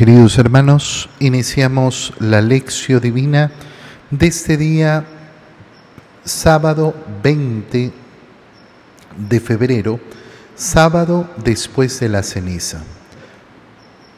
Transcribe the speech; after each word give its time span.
Queridos 0.00 0.38
hermanos, 0.38 1.10
iniciamos 1.18 2.14
la 2.20 2.40
lección 2.40 3.02
divina 3.02 3.52
de 4.10 4.28
este 4.28 4.56
día, 4.56 5.04
sábado 6.24 6.94
20 7.22 7.92
de 9.28 9.40
febrero, 9.40 10.00
sábado 10.54 11.28
después 11.44 12.00
de 12.00 12.08
la 12.08 12.22
ceniza. 12.22 12.82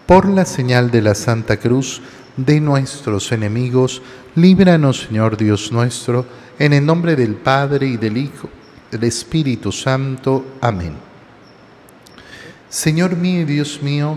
Por 0.06 0.28
la 0.28 0.44
señal 0.44 0.92
de 0.92 1.02
la 1.02 1.16
Santa 1.16 1.56
Cruz 1.56 2.00
de 2.36 2.60
nuestros 2.60 3.32
enemigos, 3.32 4.02
líbranos, 4.36 5.08
Señor 5.08 5.36
Dios 5.36 5.72
nuestro, 5.72 6.24
en 6.60 6.74
el 6.74 6.86
nombre 6.86 7.16
del 7.16 7.34
Padre 7.34 7.88
y 7.88 7.96
del 7.96 8.18
Hijo, 8.18 8.48
del 8.88 9.02
Espíritu 9.02 9.72
Santo. 9.72 10.44
Amén. 10.60 10.94
Señor 12.68 13.16
mío 13.16 13.40
y 13.40 13.46
Dios 13.46 13.82
mío, 13.82 14.16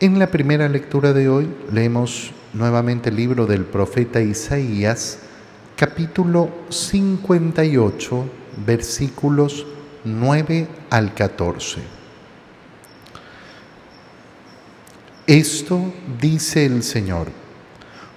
En 0.00 0.20
la 0.20 0.28
primera 0.28 0.68
lectura 0.68 1.12
de 1.12 1.28
hoy 1.28 1.48
leemos 1.72 2.30
nuevamente 2.52 3.08
el 3.08 3.16
libro 3.16 3.46
del 3.46 3.64
profeta 3.64 4.20
Isaías, 4.20 5.18
capítulo 5.74 6.50
58, 6.68 8.24
versículos 8.64 9.66
9 10.04 10.68
al 10.90 11.14
14. 11.14 11.80
Esto 15.26 15.92
dice 16.20 16.64
el 16.64 16.84
Señor, 16.84 17.26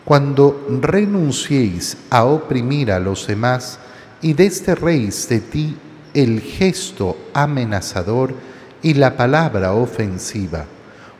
cuando 0.05 0.67
renunciéis 0.83 1.97
a 2.11 2.25
oprimir 2.25 2.91
a 2.91 2.99
los 2.99 3.25
demás 3.25 3.79
y 4.21 4.33
desterréis 4.33 5.27
de 5.27 5.39
ti 5.39 5.75
el 6.13 6.41
gesto 6.41 7.17
amenazador 7.33 8.35
y 8.83 8.93
la 8.93 9.17
palabra 9.17 9.73
ofensiva, 9.73 10.67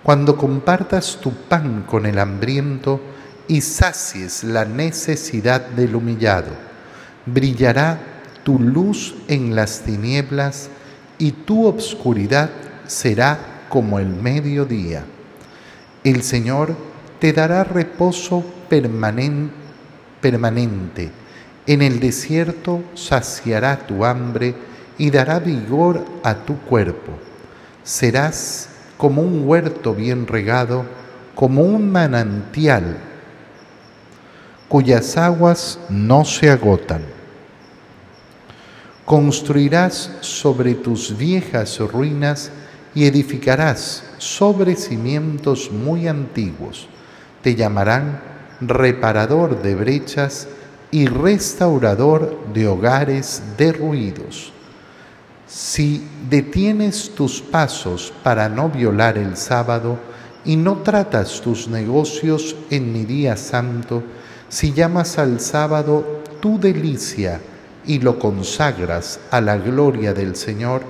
cuando 0.04 0.38
compartas 0.38 1.18
tu 1.22 1.32
pan 1.32 1.84
con 1.84 2.06
el 2.06 2.18
hambriento 2.20 3.00
y 3.48 3.62
sacies 3.62 4.44
la 4.44 4.66
necesidad 4.66 5.62
del 5.68 5.96
humillado, 5.96 6.52
brillará 7.26 8.00
tu 8.44 8.60
luz 8.60 9.16
en 9.28 9.56
las 9.56 9.82
tinieblas 9.82 10.70
y 11.18 11.32
tu 11.32 11.68
obscuridad 11.68 12.50
será 12.88 13.66
como 13.70 14.00
el 14.00 14.08
mediodía. 14.08 15.04
El 16.04 16.24
Señor 16.24 16.76
te 17.20 17.32
dará 17.32 17.64
reposo 17.64 18.44
permanente. 18.70 19.52
En 21.68 21.84
el 21.84 22.00
desierto 22.00 22.84
saciará 22.96 23.86
tu 23.86 24.04
hambre 24.04 24.56
y 24.98 25.12
dará 25.12 25.38
vigor 25.40 26.04
a 26.24 26.34
tu 26.34 26.58
cuerpo. 26.62 27.12
Serás 27.84 28.71
como 29.02 29.24
un 29.24 29.48
huerto 29.48 29.96
bien 29.96 30.28
regado, 30.28 30.86
como 31.34 31.64
un 31.64 31.92
manantial 31.92 32.98
cuyas 34.70 35.18
aguas 35.18 35.80
no 35.90 36.24
se 36.24 36.52
agotan. 36.52 37.02
Construirás 39.04 40.12
sobre 40.22 40.76
tus 40.76 41.18
viejas 41.18 41.80
ruinas 41.80 42.52
y 42.94 43.06
edificarás 43.06 44.04
sobre 44.20 44.76
cimientos 44.76 45.72
muy 45.72 46.08
antiguos. 46.08 46.88
Te 47.42 47.56
llamarán 47.56 48.22
reparador 48.62 49.64
de 49.64 49.74
brechas 49.74 50.48
y 50.92 51.08
restaurador 51.08 52.38
de 52.54 52.68
hogares 52.68 53.42
derruidos. 53.58 54.54
Si 55.54 56.02
detienes 56.30 57.10
tus 57.14 57.42
pasos 57.42 58.14
para 58.24 58.48
no 58.48 58.70
violar 58.70 59.18
el 59.18 59.36
sábado 59.36 60.00
y 60.46 60.56
no 60.56 60.78
tratas 60.78 61.42
tus 61.42 61.68
negocios 61.68 62.56
en 62.70 62.94
mi 62.94 63.04
día 63.04 63.36
santo, 63.36 64.02
si 64.48 64.72
llamas 64.72 65.18
al 65.18 65.42
sábado 65.42 66.24
tu 66.40 66.58
delicia 66.58 67.42
y 67.86 68.00
lo 68.00 68.18
consagras 68.18 69.20
a 69.30 69.42
la 69.42 69.58
gloria 69.58 70.14
del 70.14 70.38
Señor, 70.38 70.84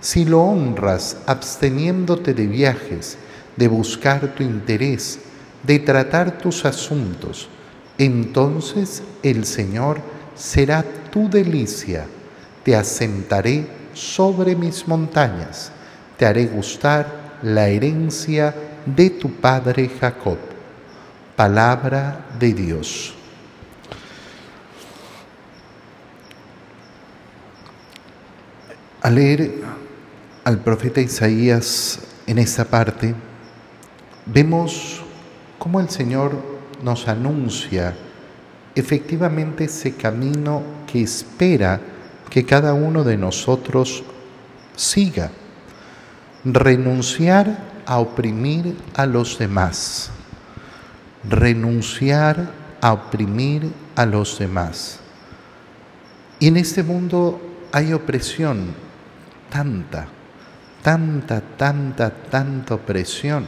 si 0.00 0.24
lo 0.24 0.42
honras 0.42 1.18
absteniéndote 1.26 2.34
de 2.34 2.48
viajes, 2.48 3.18
de 3.56 3.68
buscar 3.68 4.34
tu 4.34 4.42
interés, 4.42 5.20
de 5.62 5.78
tratar 5.78 6.38
tus 6.38 6.64
asuntos, 6.64 7.48
entonces 7.98 9.00
el 9.22 9.44
Señor 9.44 10.00
será 10.34 10.84
tu 11.12 11.30
delicia, 11.30 12.06
te 12.64 12.74
asentaré 12.74 13.77
sobre 13.98 14.54
mis 14.54 14.86
montañas, 14.86 15.72
te 16.16 16.24
haré 16.24 16.46
gustar 16.46 17.38
la 17.42 17.68
herencia 17.68 18.54
de 18.86 19.10
tu 19.10 19.32
padre 19.32 19.90
Jacob. 20.00 20.38
Palabra 21.34 22.26
de 22.38 22.52
Dios. 22.52 23.14
Al 29.02 29.14
leer 29.14 29.62
al 30.44 30.58
profeta 30.60 31.00
Isaías 31.00 32.00
en 32.26 32.38
esta 32.38 32.64
parte, 32.64 33.14
vemos 34.26 35.02
cómo 35.58 35.80
el 35.80 35.88
Señor 35.90 36.32
nos 36.82 37.08
anuncia 37.08 37.96
efectivamente 38.74 39.64
ese 39.64 39.94
camino 39.94 40.62
que 40.86 41.02
espera 41.02 41.80
que 42.30 42.44
cada 42.44 42.74
uno 42.74 43.04
de 43.04 43.16
nosotros 43.16 44.04
siga. 44.76 45.30
Renunciar 46.44 47.58
a 47.86 47.98
oprimir 47.98 48.76
a 48.94 49.06
los 49.06 49.38
demás. 49.38 50.10
Renunciar 51.28 52.52
a 52.80 52.92
oprimir 52.92 53.72
a 53.96 54.06
los 54.06 54.38
demás. 54.38 55.00
Y 56.38 56.48
en 56.48 56.56
este 56.56 56.82
mundo 56.82 57.40
hay 57.72 57.92
opresión, 57.92 58.74
tanta, 59.50 60.06
tanta, 60.82 61.40
tanta, 61.40 62.10
tanta 62.10 62.74
opresión. 62.74 63.46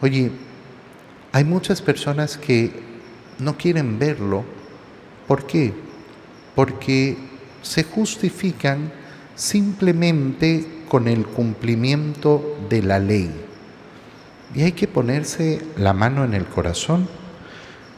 Oye, 0.00 0.32
hay 1.32 1.44
muchas 1.44 1.82
personas 1.82 2.38
que 2.38 2.72
no 3.38 3.56
quieren 3.56 3.98
verlo. 3.98 4.44
¿Por 5.28 5.46
qué? 5.46 5.89
Porque 6.54 7.16
se 7.62 7.84
justifican 7.84 8.92
simplemente 9.34 10.66
con 10.88 11.08
el 11.08 11.26
cumplimiento 11.26 12.58
de 12.68 12.82
la 12.82 12.98
ley. 12.98 13.30
Y 14.54 14.62
hay 14.62 14.72
que 14.72 14.88
ponerse 14.88 15.62
la 15.76 15.92
mano 15.92 16.24
en 16.24 16.34
el 16.34 16.46
corazón. 16.46 17.08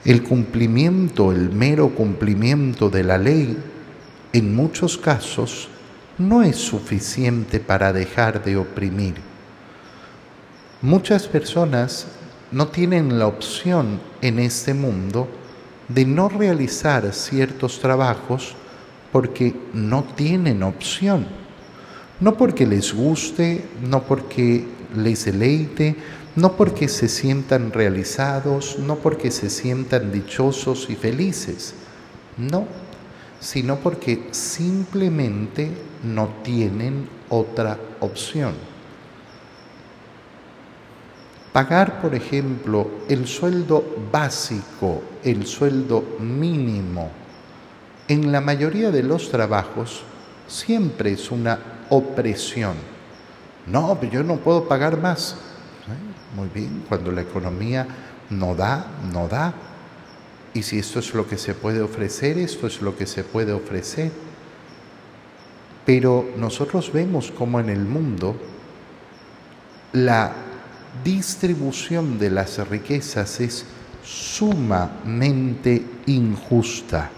El 0.04 0.22
cumplimiento, 0.22 1.32
el 1.32 1.50
mero 1.50 1.90
cumplimiento 1.90 2.90
de 2.90 3.04
la 3.04 3.18
ley, 3.18 3.56
en 4.32 4.54
muchos 4.54 4.98
casos, 4.98 5.68
no 6.18 6.42
es 6.42 6.56
suficiente 6.56 7.60
para 7.60 7.92
dejar 7.92 8.44
de 8.44 8.56
oprimir. 8.56 9.14
Muchas 10.82 11.26
personas 11.28 12.06
no 12.50 12.68
tienen 12.68 13.18
la 13.18 13.26
opción 13.26 14.00
en 14.20 14.38
este 14.38 14.74
mundo 14.74 15.28
de 15.94 16.04
no 16.04 16.28
realizar 16.28 17.12
ciertos 17.12 17.80
trabajos 17.80 18.54
porque 19.10 19.54
no 19.72 20.04
tienen 20.04 20.62
opción. 20.62 21.26
No 22.20 22.36
porque 22.36 22.66
les 22.66 22.94
guste, 22.94 23.64
no 23.82 24.04
porque 24.04 24.64
les 24.96 25.24
deleite, 25.24 25.96
no 26.36 26.56
porque 26.56 26.88
se 26.88 27.08
sientan 27.08 27.72
realizados, 27.72 28.78
no 28.78 28.96
porque 28.96 29.30
se 29.30 29.50
sientan 29.50 30.12
dichosos 30.12 30.88
y 30.88 30.94
felices. 30.94 31.74
No, 32.38 32.66
sino 33.40 33.76
porque 33.80 34.28
simplemente 34.30 35.70
no 36.02 36.28
tienen 36.42 37.08
otra 37.28 37.78
opción. 38.00 38.71
Pagar, 41.52 42.00
por 42.00 42.14
ejemplo, 42.14 42.88
el 43.08 43.26
sueldo 43.26 43.84
básico, 44.10 45.02
el 45.22 45.46
sueldo 45.46 46.02
mínimo, 46.18 47.10
en 48.08 48.32
la 48.32 48.40
mayoría 48.40 48.90
de 48.90 49.02
los 49.02 49.30
trabajos 49.30 50.02
siempre 50.46 51.12
es 51.12 51.30
una 51.30 51.58
opresión. 51.90 52.74
No, 53.66 53.96
pero 54.00 54.12
yo 54.12 54.22
no 54.22 54.36
puedo 54.36 54.66
pagar 54.66 55.00
más. 55.00 55.36
Muy 56.34 56.48
bien, 56.48 56.84
cuando 56.88 57.12
la 57.12 57.20
economía 57.20 57.86
no 58.30 58.54
da, 58.54 58.86
no 59.12 59.28
da. 59.28 59.52
Y 60.54 60.62
si 60.62 60.78
esto 60.78 60.98
es 60.98 61.14
lo 61.14 61.26
que 61.26 61.38
se 61.38 61.54
puede 61.54 61.80
ofrecer, 61.80 62.38
esto 62.38 62.66
es 62.66 62.80
lo 62.82 62.96
que 62.96 63.06
se 63.06 63.24
puede 63.24 63.52
ofrecer. 63.52 64.10
Pero 65.84 66.26
nosotros 66.36 66.92
vemos 66.92 67.30
como 67.30 67.60
en 67.60 67.68
el 67.68 67.84
mundo 67.84 68.36
la 69.92 70.32
distribución 71.04 72.18
de 72.18 72.30
las 72.30 72.58
riquezas 72.68 73.40
es 73.40 73.64
sumamente 74.04 75.84
injusta. 76.06 77.10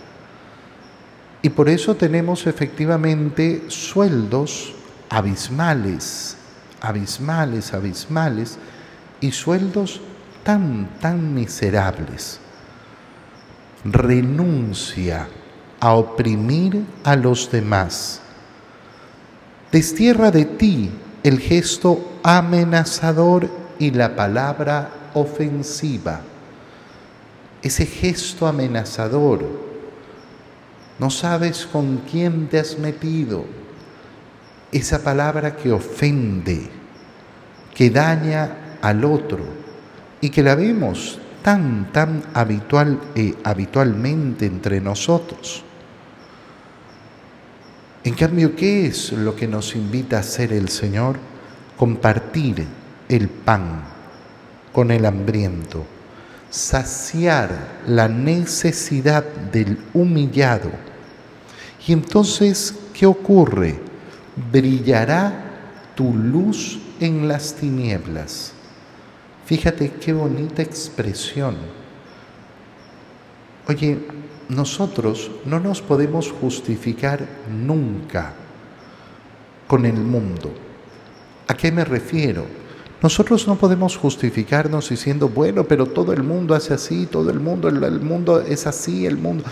Y 1.43 1.51
por 1.51 1.69
eso 1.69 1.95
tenemos 1.95 2.47
efectivamente 2.47 3.65
sueldos 3.69 4.75
abismales, 5.11 6.37
abismales, 6.81 7.75
abismales, 7.75 8.59
y 9.21 9.33
sueldos 9.33 10.01
tan, 10.43 10.89
tan 11.01 11.35
miserables. 11.35 12.41
Renuncia 13.85 15.29
a 15.81 15.95
oprimir 15.95 16.85
a 17.05 17.17
los 17.17 17.51
demás. 17.51 18.21
Destierra 19.73 20.31
de 20.31 20.45
ti 20.45 20.91
el 21.23 21.39
gesto 21.41 22.19
amenazador 22.23 23.51
y 23.85 23.91
la 23.91 24.17
palabra 24.17 25.11
ofensiva. 25.13 26.21
Ese 27.63 27.85
gesto 27.85 28.47
amenazador. 28.47 29.45
No 30.99 31.11
sabes 31.11 31.67
con 31.67 31.99
quién 32.11 32.49
te 32.49 32.59
has 32.59 32.79
metido. 32.79 33.45
Esa 34.73 35.03
palabra 35.05 35.55
que 35.55 35.71
ofende, 35.71 36.71
que 37.75 37.91
daña 37.91 38.79
al 38.81 39.05
otro 39.05 39.45
y 40.21 40.31
que 40.31 40.43
la 40.43 40.55
vemos 40.55 41.19
tan, 41.43 41.93
tan 41.93 42.23
habitual, 42.33 42.99
eh, 43.15 43.35
habitualmente 43.45 44.47
entre 44.47 44.81
nosotros. 44.81 45.63
En 48.03 48.15
cambio, 48.15 48.57
¿qué 48.57 48.87
es 48.87 49.13
lo 49.13 49.37
que 49.37 49.47
nos 49.47 49.77
invita 49.77 50.17
a 50.17 50.21
hacer 50.21 50.55
el 50.55 50.71
Señor? 50.71 51.17
Compartir 51.77 52.67
el 53.09 53.29
pan 53.29 53.85
con 54.73 54.91
el 54.91 55.07
hambriento, 55.07 55.85
saciar 56.51 57.81
la 57.87 58.09
necesidad 58.09 59.25
del 59.25 59.79
humillado. 59.93 60.71
Y 61.87 61.93
entonces, 61.93 62.75
¿qué 62.93 63.07
ocurre? 63.07 63.79
Brillará 64.51 65.45
tu 65.95 66.13
luz 66.15 66.81
en 67.01 67.29
las 67.29 67.55
tinieblas. 67.55 68.53
Fíjate 69.47 69.93
qué 69.93 70.13
bonita 70.13 70.63
expresión. 70.63 71.57
Oye, 73.69 73.99
nosotros 74.49 75.31
no 75.45 75.61
nos 75.61 75.81
podemos 75.83 76.31
justificar 76.31 77.27
nunca 77.51 78.33
con 79.67 79.87
el 79.87 79.95
mundo. 79.95 80.53
¿A 81.47 81.55
qué 81.55 81.71
me 81.71 81.85
refiero? 81.85 82.64
Nosotros 83.05 83.47
no 83.47 83.57
podemos 83.57 83.99
justificarnos 83.99 84.89
diciendo, 84.89 85.29
bueno, 85.29 85.65
pero 85.65 85.85
todo 85.85 86.15
el 86.15 86.23
mundo 86.23 86.55
hace 86.55 86.73
así, 86.73 87.05
todo 87.05 87.29
el 87.29 87.39
mundo, 87.39 87.69
el, 87.69 88.01
mundo 88.01 88.41
es 88.41 88.67
así, 88.67 89.05
el 89.05 89.19
mundo... 89.19 89.45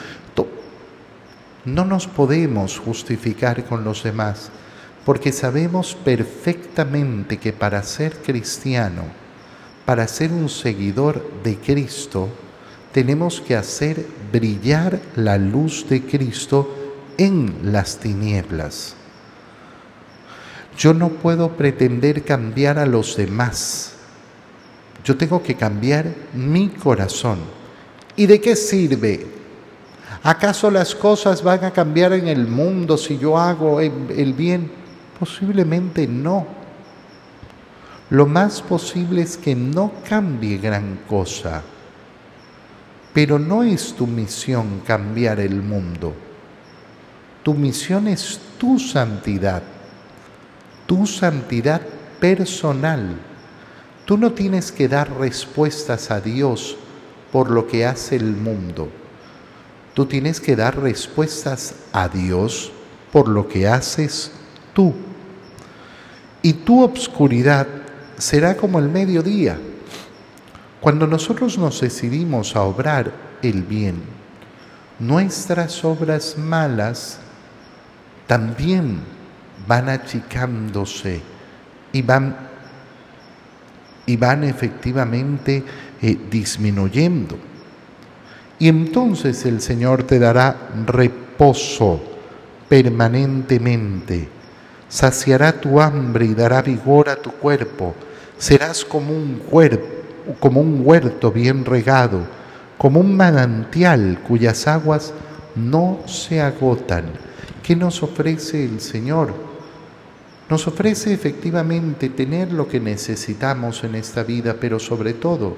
No 1.66 1.84
nos 1.84 2.06
podemos 2.06 2.78
justificar 2.78 3.66
con 3.66 3.84
los 3.84 4.04
demás, 4.04 4.49
porque 5.04 5.32
sabemos 5.32 5.94
perfectamente 6.02 7.37
que 7.37 7.52
para 7.52 7.82
ser 7.82 8.22
cristiano, 8.22 9.02
para 9.84 10.08
ser 10.08 10.32
un 10.32 10.48
seguidor 10.48 11.22
de 11.44 11.58
Cristo, 11.58 12.31
tenemos 12.90 13.43
que 13.43 13.55
hacer 13.55 14.06
brillar 14.32 14.98
la 15.14 15.37
luz 15.37 15.87
de 15.90 16.00
Cristo 16.00 16.75
en 17.19 17.55
las 17.70 17.98
tinieblas. 17.98 18.96
Yo 20.76 20.94
no 20.94 21.10
puedo 21.10 21.50
pretender 21.50 22.24
cambiar 22.24 22.78
a 22.78 22.86
los 22.86 23.16
demás. 23.16 23.92
Yo 25.04 25.16
tengo 25.16 25.42
que 25.42 25.54
cambiar 25.54 26.06
mi 26.32 26.69
corazón. 26.69 27.38
¿Y 28.16 28.26
de 28.26 28.40
qué 28.40 28.56
sirve? 28.56 29.26
¿Acaso 30.22 30.70
las 30.70 30.94
cosas 30.94 31.42
van 31.42 31.64
a 31.64 31.72
cambiar 31.72 32.12
en 32.12 32.28
el 32.28 32.46
mundo 32.46 32.96
si 32.96 33.19
yo 33.19 33.36
hago 33.36 33.80
el 33.80 34.32
bien? 34.32 34.70
Posiblemente 35.19 36.06
no. 36.06 36.46
Lo 38.10 38.26
más 38.26 38.60
posible 38.60 39.22
es 39.22 39.36
que 39.36 39.54
no 39.54 39.92
cambie 40.08 40.58
gran 40.58 41.00
cosa. 41.08 41.62
Pero 43.12 43.38
no 43.38 43.62
es 43.62 43.94
tu 43.94 44.06
misión 44.06 44.82
cambiar 44.86 45.40
el 45.40 45.62
mundo. 45.62 46.14
Tu 47.42 47.54
misión 47.54 48.08
es 48.08 48.38
tu 48.58 48.78
santidad 48.78 49.62
tu 50.93 51.06
santidad 51.06 51.81
personal. 52.21 53.17
Tú 54.05 54.19
no 54.19 54.33
tienes 54.33 54.71
que 54.71 54.89
dar 54.89 55.11
respuestas 55.19 56.11
a 56.11 56.21
Dios 56.21 56.77
por 57.33 57.50
lo 57.50 57.67
que 57.67 57.87
hace 57.87 58.17
el 58.17 58.37
mundo. 58.37 58.91
Tú 59.94 60.05
tienes 60.05 60.39
que 60.39 60.55
dar 60.55 60.79
respuestas 60.79 61.77
a 61.94 62.09
Dios 62.09 62.73
por 63.11 63.27
lo 63.27 63.49
que 63.49 63.67
haces 63.67 64.33
tú. 64.75 64.93
Y 66.43 66.53
tu 66.53 66.83
obscuridad 66.83 67.67
será 68.19 68.55
como 68.55 68.79
el 68.79 68.91
mediodía. 68.91 69.59
Cuando 70.83 71.06
nosotros 71.06 71.56
nos 71.56 71.81
decidimos 71.81 72.55
a 72.55 72.65
obrar 72.65 73.11
el 73.41 73.62
bien, 73.62 74.03
nuestras 74.99 75.87
obras 75.87 76.37
malas 76.37 77.17
también 78.27 79.21
van 79.67 79.88
achicándose 79.88 81.20
y 81.93 82.03
van, 82.03 82.37
y 84.06 84.17
van 84.17 84.44
efectivamente 84.44 85.62
eh, 86.00 86.19
disminuyendo. 86.31 87.37
Y 88.59 88.69
entonces 88.69 89.44
el 89.44 89.61
Señor 89.61 90.05
te 90.05 90.19
dará 90.19 90.70
reposo 90.87 92.00
permanentemente, 92.69 94.29
saciará 94.88 95.53
tu 95.53 95.81
hambre 95.81 96.26
y 96.26 96.35
dará 96.35 96.62
vigor 96.62 97.08
a 97.08 97.17
tu 97.17 97.31
cuerpo. 97.32 97.94
Serás 98.38 98.85
como 98.85 99.12
un, 99.12 99.43
como 100.41 100.61
un 100.61 100.82
huerto 100.85 101.31
bien 101.31 101.65
regado, 101.65 102.20
como 102.79 103.00
un 103.00 103.17
manantial 103.17 104.20
cuyas 104.26 104.67
aguas 104.67 105.13
no 105.55 106.01
se 106.06 106.41
agotan. 106.41 107.05
¿Qué 107.63 107.77
nos 107.77 108.03
ofrece 108.03 108.65
el 108.65 108.81
Señor? 108.81 109.52
Nos 110.49 110.67
ofrece 110.67 111.13
efectivamente 111.13 112.11
tener 112.11 112.53
lo 112.53 112.69
que 112.69 112.81
necesitamos 112.81 113.84
en 113.84 113.94
esta 113.94 114.22
vida, 114.22 114.56
pero 114.61 114.79
sobre 114.79 115.15
todo 115.15 115.56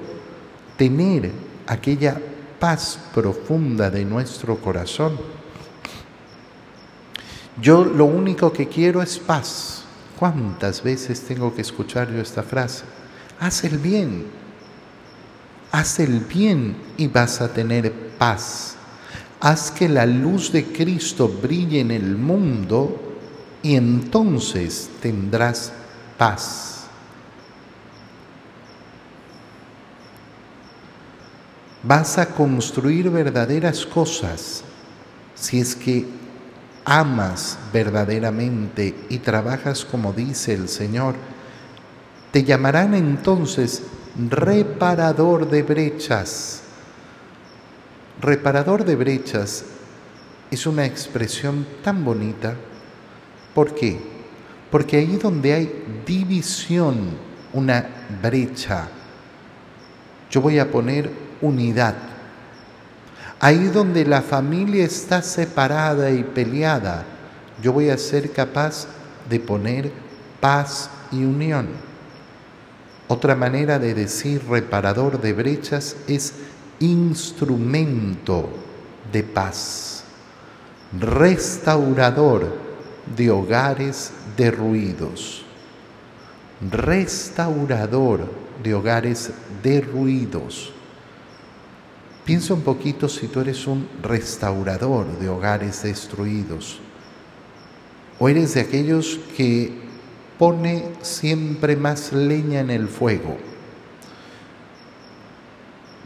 tener 0.76 1.31
aquella 1.67 2.21
paz 2.59 2.99
profunda 3.12 3.91
de 3.91 4.05
nuestro 4.05 4.57
corazón. 4.57 5.19
Yo 7.61 7.85
lo 7.85 8.05
único 8.05 8.53
que 8.53 8.69
quiero 8.69 9.03
es 9.03 9.19
paz. 9.19 9.85
¿Cuántas 10.19 10.83
veces 10.83 11.21
tengo 11.21 11.55
que 11.55 11.62
escuchar 11.62 12.12
yo 12.12 12.21
esta 12.21 12.43
frase? 12.43 12.85
Haz 13.41 13.64
el 13.64 13.79
bien. 13.79 14.26
Haz 15.73 16.00
el 16.00 16.21
bien 16.21 16.76
y 16.97 17.09
vas 17.09 17.41
a 17.41 17.53
tener 17.53 17.93
paz. 18.19 18.76
Haz 19.41 19.71
que 19.71 19.88
la 19.88 20.07
luz 20.07 20.53
de 20.53 20.64
Cristo 20.64 21.29
brille 21.29 21.81
en 21.81 21.91
el 21.91 22.17
mundo 22.17 23.13
y 23.64 23.76
entonces 23.76 24.90
tendrás 25.00 25.73
paz. 26.18 26.85
Vas 31.83 32.18
a 32.18 32.26
construir 32.26 33.09
verdaderas 33.09 33.87
cosas 33.87 34.62
si 35.35 35.61
es 35.61 35.75
que 35.75 36.06
amas 36.85 37.59
verdaderamente 37.73 38.94
y 39.09 39.18
trabajas 39.18 39.87
como 39.87 40.12
dice 40.12 40.52
el 40.52 40.68
Señor. 40.68 41.14
Te 42.33 42.44
llamarán 42.44 42.92
entonces 42.92 43.83
reparador 44.28 45.49
de 45.49 45.62
brechas. 45.62 46.61
Reparador 48.21 48.85
de 48.85 48.97
brechas 48.97 49.64
es 50.50 50.66
una 50.66 50.85
expresión 50.85 51.66
tan 51.83 52.04
bonita 52.04 52.56
¿Por 53.54 53.75
qué? 53.75 53.99
Porque 54.70 54.96
ahí 54.96 55.16
donde 55.16 55.52
hay 55.52 55.84
división, 56.04 56.96
una 57.52 57.87
brecha, 58.20 58.88
yo 60.30 60.40
voy 60.40 60.58
a 60.58 60.70
poner 60.70 61.08
unidad. 61.40 61.94
Ahí 63.38 63.68
donde 63.68 64.04
la 64.04 64.23
familia 64.23 64.84
está 64.84 65.23
separada 65.23 66.11
y 66.11 66.25
peleada, 66.25 67.04
yo 67.62 67.73
voy 67.73 67.90
a 67.90 67.99
ser 67.99 68.32
capaz 68.32 68.88
de 69.28 69.38
poner 69.38 69.92
paz 70.40 70.90
y 71.12 71.25
unión. 71.25 71.68
Otra 73.06 73.37
manera 73.37 73.78
de 73.78 73.94
decir 73.94 74.42
reparador 74.49 75.20
de 75.20 75.32
brechas 75.34 75.96
es 76.08 76.32
instrumento 76.80 78.49
de 79.12 79.23
paz, 79.23 80.02
restaurador 80.99 82.63
de 83.16 83.30
hogares 83.30 84.12
derruidos, 84.37 85.44
restaurador 86.70 88.30
de 88.62 88.75
hogares 88.75 89.30
derruidos. 89.62 90.73
Piensa 92.25 92.54
un 92.54 92.62
poquito 92.62 93.08
si 93.08 93.28
tú 93.28 93.40
eres 93.40 93.66
un 93.66 93.87
restaurador 94.02 95.18
de 95.18 95.28
hogares 95.28 95.82
destruidos 95.82 96.80
o 98.18 98.28
eres 98.28 98.54
de 98.54 98.61
aquellos 98.61 99.20
que 99.37 99.84
pone 100.38 100.84
siempre 101.02 101.76
más 101.76 102.12
leña 102.12 102.61
en 102.61 102.70
el 102.70 102.88
fuego, 102.88 103.37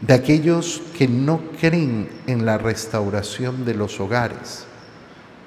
de 0.01 0.13
aquellos 0.13 0.81
que 0.97 1.07
no 1.07 1.41
creen 1.59 2.09
en 2.27 2.45
la 2.45 2.57
restauración 2.57 3.65
de 3.65 3.73
los 3.75 3.99
hogares. 3.99 4.65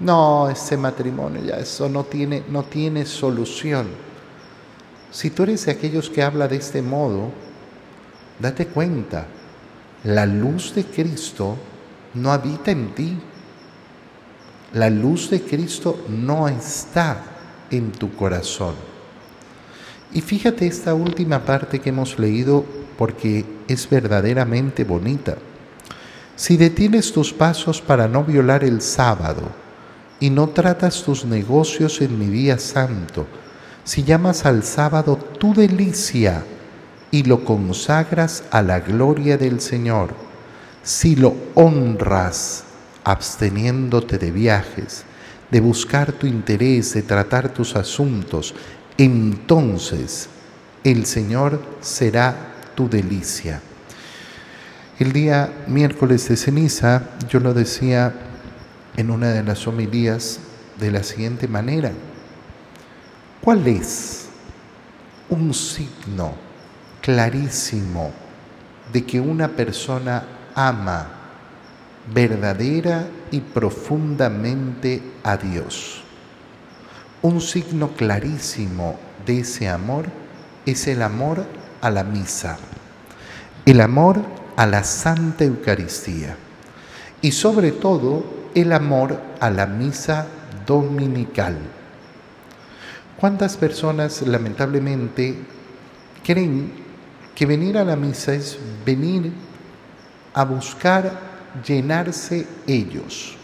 No, 0.02 0.50
ese 0.50 0.76
matrimonio 0.76 1.44
ya 1.44 1.58
eso 1.58 1.88
no 1.88 2.02
tiene 2.02 2.42
no 2.48 2.64
tiene 2.64 3.06
solución. 3.06 3.86
Si 5.12 5.30
tú 5.30 5.44
eres 5.44 5.66
de 5.66 5.72
aquellos 5.72 6.10
que 6.10 6.24
habla 6.24 6.48
de 6.48 6.56
este 6.56 6.82
modo, 6.82 7.30
date 8.40 8.66
cuenta, 8.66 9.26
la 10.02 10.26
luz 10.26 10.74
de 10.74 10.84
Cristo 10.84 11.56
no 12.14 12.32
habita 12.32 12.72
en 12.72 12.94
ti. 12.96 13.16
La 14.72 14.90
luz 14.90 15.30
de 15.30 15.42
Cristo 15.42 16.04
no 16.08 16.48
está 16.48 17.22
en 17.70 17.92
tu 17.92 18.12
corazón. 18.16 18.74
Y 20.12 20.20
fíjate 20.20 20.66
esta 20.66 20.94
última 20.94 21.44
parte 21.44 21.78
que 21.78 21.90
hemos 21.90 22.18
leído 22.18 22.64
porque 22.98 23.44
es 23.68 23.88
verdaderamente 23.88 24.82
bonita. 24.82 25.36
Si 26.34 26.56
detienes 26.56 27.12
tus 27.12 27.32
pasos 27.32 27.80
para 27.80 28.08
no 28.08 28.24
violar 28.24 28.64
el 28.64 28.80
sábado 28.80 29.61
y 30.22 30.30
no 30.30 30.50
tratas 30.50 31.02
tus 31.02 31.24
negocios 31.24 32.00
en 32.00 32.16
mi 32.16 32.26
día 32.26 32.56
santo, 32.56 33.26
si 33.82 34.04
llamas 34.04 34.46
al 34.46 34.62
sábado 34.62 35.16
tu 35.16 35.52
delicia 35.52 36.44
y 37.10 37.24
lo 37.24 37.44
consagras 37.44 38.44
a 38.52 38.62
la 38.62 38.78
gloria 38.78 39.36
del 39.36 39.60
Señor, 39.60 40.14
si 40.84 41.16
lo 41.16 41.34
honras 41.54 42.62
absteniéndote 43.02 44.16
de 44.16 44.30
viajes, 44.30 45.02
de 45.50 45.58
buscar 45.58 46.12
tu 46.12 46.28
interés, 46.28 46.94
de 46.94 47.02
tratar 47.02 47.52
tus 47.52 47.74
asuntos, 47.74 48.54
entonces 48.98 50.28
el 50.84 51.04
Señor 51.04 51.60
será 51.80 52.36
tu 52.76 52.88
delicia. 52.88 53.60
El 55.00 55.12
día 55.12 55.52
miércoles 55.66 56.28
de 56.28 56.36
ceniza 56.36 57.08
yo 57.28 57.40
lo 57.40 57.54
decía 57.54 58.14
en 58.96 59.10
una 59.10 59.30
de 59.30 59.42
las 59.42 59.66
homilías 59.66 60.40
de 60.78 60.90
la 60.90 61.02
siguiente 61.02 61.48
manera. 61.48 61.92
¿Cuál 63.40 63.66
es 63.66 64.28
un 65.28 65.52
signo 65.54 66.34
clarísimo 67.00 68.12
de 68.92 69.04
que 69.04 69.20
una 69.20 69.48
persona 69.48 70.24
ama 70.54 71.08
verdadera 72.12 73.06
y 73.30 73.40
profundamente 73.40 75.02
a 75.22 75.36
Dios? 75.36 76.02
Un 77.22 77.40
signo 77.40 77.92
clarísimo 77.92 78.98
de 79.24 79.40
ese 79.40 79.68
amor 79.68 80.06
es 80.66 80.86
el 80.86 81.02
amor 81.02 81.44
a 81.80 81.90
la 81.90 82.04
misa, 82.04 82.58
el 83.64 83.80
amor 83.80 84.20
a 84.56 84.66
la 84.66 84.84
Santa 84.84 85.44
Eucaristía 85.44 86.36
y 87.20 87.32
sobre 87.32 87.72
todo 87.72 88.41
el 88.54 88.72
amor 88.72 89.20
a 89.40 89.50
la 89.50 89.66
misa 89.66 90.26
dominical. 90.66 91.56
¿Cuántas 93.18 93.56
personas 93.56 94.22
lamentablemente 94.22 95.36
creen 96.24 96.72
que 97.34 97.46
venir 97.46 97.78
a 97.78 97.84
la 97.84 97.96
misa 97.96 98.34
es 98.34 98.58
venir 98.84 99.32
a 100.34 100.44
buscar 100.44 101.12
llenarse 101.64 102.46
ellos? 102.66 103.36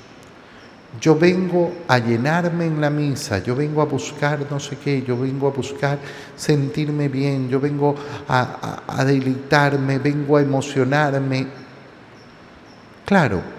Yo 1.00 1.16
vengo 1.16 1.72
a 1.86 1.98
llenarme 1.98 2.66
en 2.66 2.80
la 2.80 2.90
misa, 2.90 3.38
yo 3.38 3.54
vengo 3.54 3.82
a 3.82 3.84
buscar 3.84 4.40
no 4.50 4.58
sé 4.58 4.78
qué, 4.78 5.02
yo 5.02 5.18
vengo 5.18 5.46
a 5.46 5.50
buscar 5.52 5.98
sentirme 6.34 7.08
bien, 7.08 7.48
yo 7.48 7.60
vengo 7.60 7.94
a, 8.26 8.82
a, 8.86 9.04
deleitarme, 9.04 9.98
vengo 9.98 10.38
a 10.38 10.42
emocionarme. 10.42 11.46
Claro, 13.04 13.57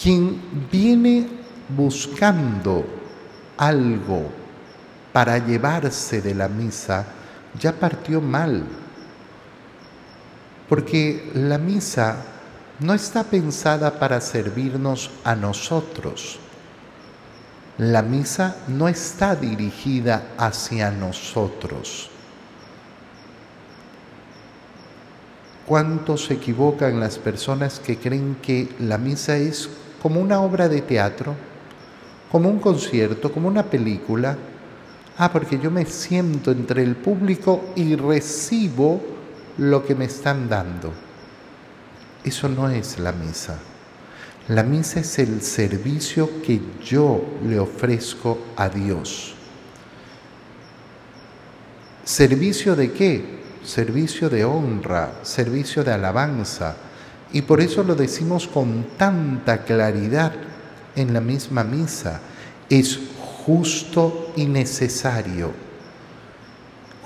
quien 0.00 0.68
viene 0.70 1.26
buscando 1.68 2.84
algo 3.56 4.30
para 5.12 5.38
llevarse 5.38 6.20
de 6.20 6.34
la 6.34 6.48
misa, 6.48 7.06
ya 7.58 7.72
partió 7.72 8.20
mal. 8.20 8.64
Porque 10.68 11.30
la 11.34 11.58
misa 11.58 12.16
no 12.80 12.92
está 12.92 13.24
pensada 13.24 13.98
para 13.98 14.20
servirnos 14.20 15.10
a 15.24 15.34
nosotros. 15.34 16.38
La 17.78 18.02
misa 18.02 18.56
no 18.68 18.88
está 18.88 19.36
dirigida 19.36 20.28
hacia 20.36 20.90
nosotros. 20.90 22.10
¿Cuánto 25.66 26.16
se 26.16 26.34
equivocan 26.34 27.00
las 27.00 27.18
personas 27.18 27.80
que 27.80 27.98
creen 27.98 28.36
que 28.40 28.68
la 28.78 28.98
misa 28.98 29.36
es 29.36 29.68
como 30.02 30.20
una 30.20 30.40
obra 30.40 30.68
de 30.68 30.82
teatro, 30.82 31.34
como 32.30 32.48
un 32.48 32.58
concierto, 32.58 33.32
como 33.32 33.48
una 33.48 33.64
película? 33.64 34.36
Ah, 35.18 35.32
porque 35.32 35.58
yo 35.58 35.70
me 35.70 35.86
siento 35.86 36.50
entre 36.50 36.82
el 36.82 36.96
público 36.96 37.72
y 37.74 37.96
recibo 37.96 39.00
lo 39.58 39.84
que 39.84 39.94
me 39.94 40.04
están 40.04 40.48
dando. 40.48 40.92
Eso 42.22 42.48
no 42.48 42.68
es 42.68 42.98
la 42.98 43.12
misa. 43.12 43.58
La 44.48 44.62
misa 44.62 45.00
es 45.00 45.18
el 45.18 45.42
servicio 45.42 46.42
que 46.42 46.60
yo 46.84 47.20
le 47.44 47.58
ofrezco 47.58 48.38
a 48.56 48.68
Dios. 48.68 49.34
¿Servicio 52.04 52.76
de 52.76 52.92
qué? 52.92 53.40
Servicio 53.64 54.28
de 54.28 54.44
honra, 54.44 55.20
servicio 55.22 55.82
de 55.82 55.92
alabanza. 55.92 56.76
Y 57.32 57.42
por 57.42 57.60
eso 57.60 57.82
lo 57.82 57.94
decimos 57.94 58.46
con 58.46 58.86
tanta 58.96 59.64
claridad 59.64 60.32
en 60.94 61.12
la 61.12 61.20
misma 61.20 61.64
misa. 61.64 62.20
Es 62.68 62.98
justo 63.44 64.32
y 64.36 64.46
necesario. 64.46 65.50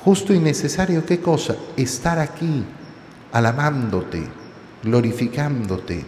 Justo 0.05 0.33
y 0.33 0.39
necesario, 0.39 1.05
¿qué 1.05 1.21
cosa? 1.21 1.57
Estar 1.77 2.19
aquí, 2.19 2.65
alabándote, 3.33 4.27
glorificándote, 4.83 6.05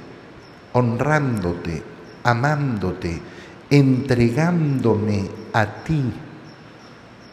honrándote, 0.72 1.82
amándote, 2.24 3.20
entregándome 3.68 5.28
a 5.52 5.66
ti. 5.84 6.02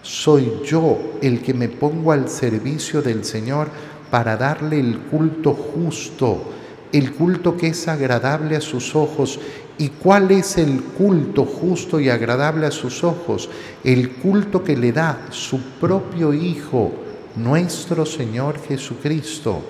Soy 0.02 0.62
yo 0.66 0.98
el 1.22 1.42
que 1.42 1.54
me 1.54 1.70
pongo 1.70 2.12
al 2.12 2.30
servicio 2.30 3.02
del 3.02 3.24
Señor 3.24 3.70
para 4.10 4.36
darle 4.36 4.80
el 4.80 5.00
culto 5.00 5.54
justo, 5.54 6.52
el 6.92 7.14
culto 7.14 7.56
que 7.56 7.68
es 7.68 7.88
agradable 7.88 8.56
a 8.56 8.62
sus 8.62 8.96
ojos 8.96 9.40
¿Y 9.80 9.88
cuál 9.88 10.30
es 10.32 10.58
el 10.58 10.84
culto 10.84 11.46
justo 11.46 12.02
y 12.02 12.10
agradable 12.10 12.68
a 12.68 12.72
sus 12.72 13.02
ojos? 13.02 13.50
El 13.82 14.12
culto 14.12 14.62
que 14.62 14.76
le 14.76 14.92
da 14.92 15.28
su 15.30 15.58
propio 15.80 16.34
Hijo, 16.34 16.92
nuestro 17.38 18.06
Señor 18.06 18.62
Jesucristo, 18.62 19.62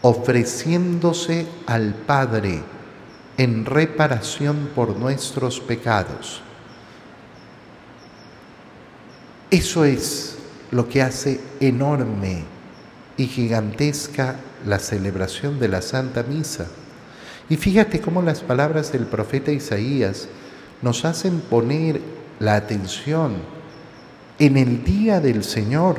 ofreciéndose 0.00 1.46
al 1.66 1.94
Padre 1.94 2.62
en 3.36 3.66
reparación 3.66 4.70
por 4.74 4.96
nuestros 4.96 5.60
pecados. 5.60 6.40
Eso 9.50 9.84
es 9.84 10.38
lo 10.70 10.88
que 10.88 11.02
hace 11.02 11.38
enorme 11.60 12.42
y 13.18 13.26
gigantesca 13.26 14.36
la 14.66 14.78
celebración 14.78 15.58
de 15.58 15.68
la 15.68 15.82
Santa 15.82 16.22
Misa. 16.22 16.66
Y 17.48 17.56
fíjate 17.56 18.00
cómo 18.00 18.22
las 18.22 18.40
palabras 18.40 18.92
del 18.92 19.06
profeta 19.06 19.50
Isaías 19.50 20.28
nos 20.80 21.04
hacen 21.04 21.40
poner 21.40 22.00
la 22.38 22.56
atención 22.56 23.36
en 24.38 24.56
el 24.56 24.82
día 24.84 25.20
del 25.20 25.44
Señor, 25.44 25.98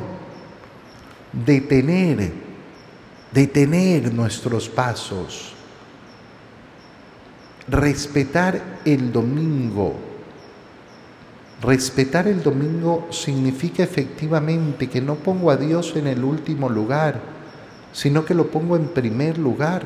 detener, 1.32 2.32
detener 3.32 4.12
nuestros 4.12 4.68
pasos, 4.68 5.52
respetar 7.68 8.80
el 8.84 9.12
domingo. 9.12 9.94
Respetar 11.62 12.28
el 12.28 12.42
domingo 12.42 13.08
significa 13.10 13.82
efectivamente 13.82 14.90
que 14.90 15.00
no 15.00 15.14
pongo 15.14 15.50
a 15.50 15.56
Dios 15.56 15.94
en 15.96 16.06
el 16.08 16.22
último 16.22 16.68
lugar, 16.68 17.33
sino 17.94 18.24
que 18.24 18.34
lo 18.34 18.48
pongo 18.48 18.76
en 18.76 18.88
primer 18.88 19.38
lugar 19.38 19.84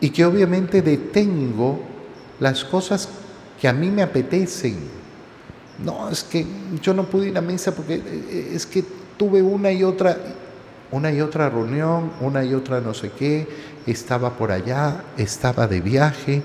y 0.00 0.10
que 0.10 0.24
obviamente 0.24 0.82
detengo 0.82 1.80
las 2.40 2.64
cosas 2.64 3.08
que 3.58 3.68
a 3.68 3.72
mí 3.72 3.88
me 3.88 4.02
apetecen. 4.02 4.76
No, 5.84 6.10
es 6.10 6.24
que 6.24 6.44
yo 6.82 6.92
no 6.92 7.04
pude 7.04 7.28
ir 7.28 7.38
a 7.38 7.40
misa 7.40 7.72
porque 7.72 7.94
eh, 7.94 8.02
eh, 8.04 8.50
es 8.52 8.66
que 8.66 8.84
tuve 9.16 9.40
una 9.40 9.70
y 9.70 9.84
otra, 9.84 10.18
una 10.90 11.12
y 11.12 11.20
otra 11.20 11.48
reunión, 11.48 12.10
una 12.20 12.44
y 12.44 12.52
otra 12.52 12.80
no 12.80 12.94
sé 12.94 13.12
qué, 13.12 13.46
estaba 13.86 14.36
por 14.36 14.50
allá, 14.50 15.04
estaba 15.16 15.68
de 15.68 15.80
viaje. 15.80 16.42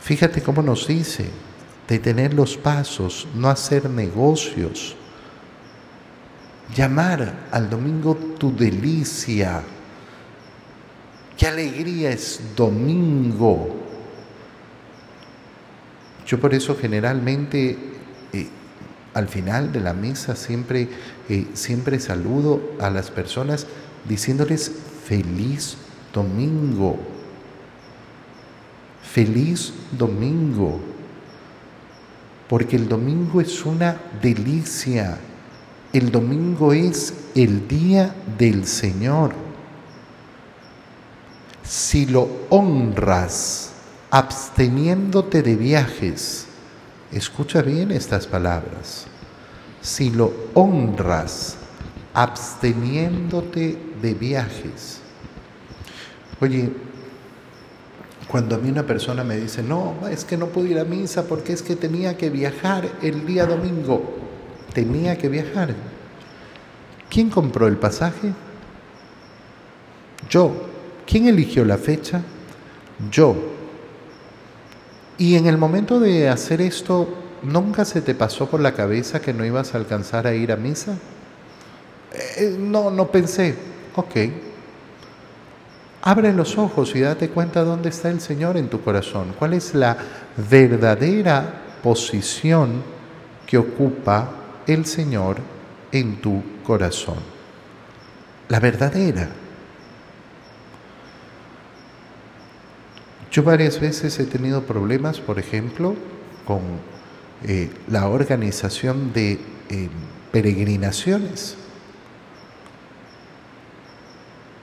Fíjate 0.00 0.42
cómo 0.42 0.62
nos 0.62 0.86
dice, 0.88 1.26
detener 1.86 2.32
los 2.32 2.56
pasos, 2.56 3.28
no 3.34 3.50
hacer 3.50 3.90
negocios, 3.90 4.96
llamar 6.74 7.48
al 7.50 7.68
domingo 7.68 8.14
tu 8.38 8.54
delicia. 8.54 9.62
Qué 11.36 11.46
alegría 11.46 12.10
es 12.10 12.40
domingo. 12.56 13.76
Yo 16.26 16.40
por 16.40 16.54
eso 16.54 16.76
generalmente 16.76 17.76
eh, 18.32 18.48
al 19.14 19.28
final 19.28 19.72
de 19.72 19.80
la 19.80 19.92
misa 19.92 20.36
siempre, 20.36 20.88
eh, 21.28 21.46
siempre 21.54 21.98
saludo 22.00 22.74
a 22.80 22.90
las 22.90 23.10
personas 23.10 23.66
diciéndoles 24.08 24.70
feliz 25.04 25.76
domingo. 26.12 26.98
Feliz 29.02 29.72
domingo. 29.90 30.80
Porque 32.48 32.76
el 32.76 32.88
domingo 32.88 33.40
es 33.40 33.64
una 33.64 33.96
delicia. 34.22 35.18
El 35.92 36.10
domingo 36.10 36.72
es 36.72 37.12
el 37.34 37.68
día 37.68 38.14
del 38.38 38.66
Señor. 38.66 39.34
Si 41.62 42.06
lo 42.06 42.28
honras 42.48 43.72
absteniéndote 44.10 45.42
de 45.42 45.54
viajes, 45.56 46.46
escucha 47.12 47.60
bien 47.60 47.90
estas 47.90 48.26
palabras, 48.26 49.06
si 49.82 50.10
lo 50.10 50.32
honras 50.54 51.56
absteniéndote 52.14 53.78
de 54.00 54.14
viajes. 54.14 55.00
Oye, 56.40 56.72
cuando 58.28 58.56
a 58.56 58.58
mí 58.58 58.70
una 58.70 58.86
persona 58.86 59.24
me 59.24 59.36
dice, 59.36 59.62
no, 59.62 60.08
es 60.08 60.24
que 60.24 60.38
no 60.38 60.46
pude 60.46 60.70
ir 60.70 60.78
a 60.78 60.84
misa 60.84 61.24
porque 61.24 61.52
es 61.52 61.62
que 61.62 61.76
tenía 61.76 62.16
que 62.16 62.30
viajar 62.30 62.90
el 63.02 63.26
día 63.26 63.44
domingo, 63.44 64.21
tenía 64.72 65.16
que 65.16 65.28
viajar. 65.28 65.74
¿Quién 67.10 67.30
compró 67.30 67.66
el 67.66 67.76
pasaje? 67.76 68.32
Yo. 70.28 70.68
¿Quién 71.06 71.28
eligió 71.28 71.64
la 71.64 71.76
fecha? 71.76 72.22
Yo. 73.10 73.36
Y 75.18 75.36
en 75.36 75.46
el 75.46 75.58
momento 75.58 76.00
de 76.00 76.28
hacer 76.28 76.60
esto, 76.60 77.08
¿nunca 77.42 77.84
se 77.84 78.00
te 78.00 78.14
pasó 78.14 78.48
por 78.48 78.60
la 78.60 78.72
cabeza 78.72 79.20
que 79.20 79.34
no 79.34 79.44
ibas 79.44 79.74
a 79.74 79.78
alcanzar 79.78 80.26
a 80.26 80.34
ir 80.34 80.52
a 80.52 80.56
misa? 80.56 80.96
Eh, 82.38 82.56
no, 82.58 82.90
no 82.90 83.08
pensé. 83.08 83.54
Ok. 83.94 84.16
Abre 86.02 86.32
los 86.32 86.58
ojos 86.58 86.96
y 86.96 87.00
date 87.00 87.28
cuenta 87.28 87.62
dónde 87.62 87.90
está 87.90 88.10
el 88.10 88.20
Señor 88.20 88.56
en 88.56 88.68
tu 88.68 88.80
corazón. 88.80 89.34
¿Cuál 89.38 89.54
es 89.54 89.74
la 89.74 89.96
verdadera 90.50 91.62
posición 91.82 92.82
que 93.46 93.58
ocupa 93.58 94.41
el 94.66 94.86
Señor 94.86 95.38
en 95.90 96.20
tu 96.20 96.42
corazón. 96.64 97.18
La 98.48 98.60
verdadera. 98.60 99.28
Yo 103.30 103.42
varias 103.42 103.80
veces 103.80 104.18
he 104.18 104.26
tenido 104.26 104.62
problemas, 104.64 105.20
por 105.20 105.38
ejemplo, 105.38 105.96
con 106.46 106.60
eh, 107.44 107.70
la 107.88 108.08
organización 108.08 109.12
de 109.12 109.32
eh, 109.70 109.88
peregrinaciones. 110.32 111.56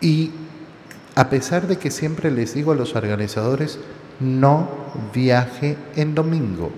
Y 0.01 0.31
a 1.15 1.29
pesar 1.29 1.67
de 1.67 1.77
que 1.77 1.91
siempre 1.91 2.31
les 2.31 2.53
digo 2.53 2.71
a 2.71 2.75
los 2.75 2.95
organizadores, 2.95 3.79
no 4.19 4.69
viaje 5.13 5.77
en 5.95 6.15
domingo, 6.15 6.71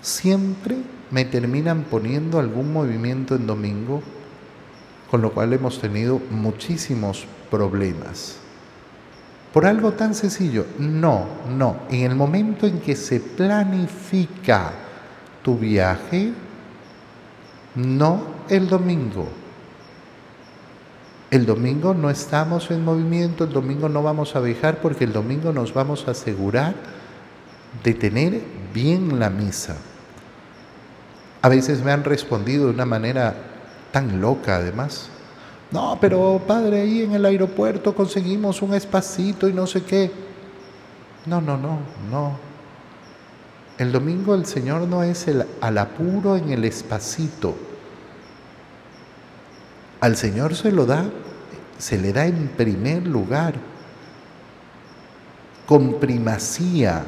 siempre 0.00 0.76
me 1.10 1.24
terminan 1.24 1.84
poniendo 1.84 2.38
algún 2.38 2.72
movimiento 2.72 3.34
en 3.34 3.46
domingo, 3.46 4.02
con 5.10 5.22
lo 5.22 5.32
cual 5.32 5.52
hemos 5.52 5.80
tenido 5.80 6.20
muchísimos 6.30 7.26
problemas. 7.50 8.36
Por 9.52 9.64
algo 9.64 9.92
tan 9.92 10.14
sencillo, 10.14 10.66
no, 10.78 11.26
no. 11.56 11.78
En 11.90 12.10
el 12.10 12.14
momento 12.14 12.66
en 12.66 12.80
que 12.80 12.94
se 12.94 13.20
planifica 13.20 14.72
tu 15.42 15.56
viaje, 15.56 16.32
no 17.74 18.20
el 18.48 18.68
domingo. 18.68 19.28
El 21.30 21.44
domingo 21.46 21.94
no 21.94 22.10
estamos 22.10 22.70
en 22.70 22.84
movimiento, 22.84 23.44
el 23.44 23.52
domingo 23.52 23.88
no 23.88 24.02
vamos 24.02 24.34
a 24.36 24.40
viajar 24.40 24.80
porque 24.80 25.04
el 25.04 25.12
domingo 25.12 25.52
nos 25.52 25.74
vamos 25.74 26.08
a 26.08 26.12
asegurar 26.12 26.74
de 27.84 27.94
tener 27.94 28.40
bien 28.72 29.18
la 29.18 29.30
misa. 29.30 29.76
A 31.42 31.48
veces 31.48 31.82
me 31.82 31.92
han 31.92 32.04
respondido 32.04 32.66
de 32.66 32.72
una 32.72 32.86
manera 32.86 33.34
tan 33.92 34.20
loca 34.20 34.56
además. 34.56 35.08
No, 35.70 35.98
pero 36.00 36.42
padre, 36.46 36.80
ahí 36.80 37.02
en 37.02 37.12
el 37.12 37.24
aeropuerto 37.26 37.94
conseguimos 37.94 38.62
un 38.62 38.74
espacito 38.74 39.48
y 39.48 39.52
no 39.52 39.66
sé 39.66 39.82
qué. 39.82 40.10
No, 41.26 41.40
no, 41.40 41.56
no, 41.56 41.78
no. 42.10 42.48
El 43.76 43.92
domingo 43.92 44.34
el 44.34 44.46
Señor 44.46 44.82
no 44.82 45.02
es 45.02 45.28
el 45.28 45.46
al 45.60 45.78
apuro 45.78 46.36
en 46.36 46.50
el 46.50 46.64
espacito. 46.64 47.54
Al 50.00 50.16
Señor 50.16 50.54
se 50.56 50.72
lo 50.72 50.86
da, 50.86 51.04
se 51.76 51.98
le 51.98 52.12
da 52.12 52.26
en 52.26 52.48
primer 52.48 53.06
lugar, 53.06 53.54
con 55.66 56.00
primacía, 56.00 57.04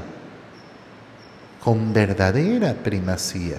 con 1.62 1.92
verdadera 1.92 2.74
primacía. 2.74 3.58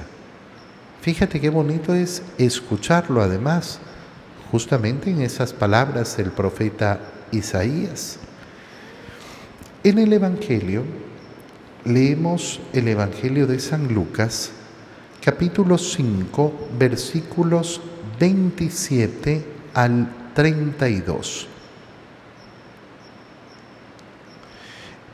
Fíjate 1.02 1.40
qué 1.40 1.50
bonito 1.50 1.94
es 1.94 2.24
escucharlo 2.38 3.22
además, 3.22 3.80
justamente 4.52 5.10
en 5.10 5.22
esas 5.22 5.54
palabras 5.54 6.18
del 6.18 6.32
profeta 6.32 7.00
Isaías. 7.32 8.18
En 9.84 9.98
el 9.98 10.14
Evangelio, 10.14 10.84
leemos 11.86 12.60
el 12.74 12.88
Evangelio 12.88 13.48
de 13.48 13.60
San 13.60 13.94
Lucas, 13.94 14.52
capítulo 15.24 15.78
5, 15.78 16.70
versículos 16.78 17.82
27 18.20 19.44
al 19.74 20.08
32. 20.36 21.48